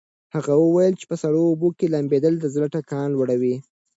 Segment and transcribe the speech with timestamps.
[0.35, 3.55] هغه وویل چې په سړو اوبو کې لامبېدل د زړه ټکان لوړوي.